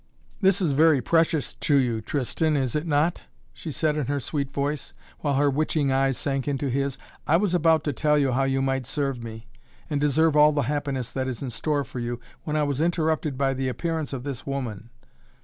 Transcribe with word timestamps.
"This 0.39 0.63
is 0.63 0.71
very 0.71 0.99
precious 0.99 1.53
to 1.53 1.75
you, 1.75 2.01
Tristan, 2.01 2.57
is 2.57 2.75
it 2.75 2.87
not?" 2.87 3.25
she 3.53 3.71
said 3.71 3.95
in 3.95 4.07
her 4.07 4.19
sweet 4.19 4.49
voice, 4.49 4.95
while 5.19 5.35
her 5.35 5.47
witching 5.47 5.91
eyes 5.91 6.17
sank 6.17 6.47
into 6.47 6.69
his. 6.69 6.97
"I 7.27 7.37
was 7.37 7.53
about 7.53 7.83
to 7.83 7.93
tell 7.93 8.17
you 8.17 8.31
how 8.31 8.45
you 8.45 8.63
might 8.63 8.87
serve 8.87 9.21
me, 9.23 9.45
and 9.91 10.01
deserve 10.01 10.35
all 10.35 10.53
the 10.53 10.63
happiness 10.63 11.11
that 11.11 11.27
is 11.27 11.43
in 11.43 11.51
store 11.51 11.83
for 11.83 11.99
you 11.99 12.19
when 12.45 12.55
I 12.55 12.63
was 12.63 12.81
interrupted 12.81 13.37
by 13.37 13.53
the 13.53 13.67
appearance 13.69 14.11
of 14.11 14.23
this 14.23 14.43
woman. 14.43 14.89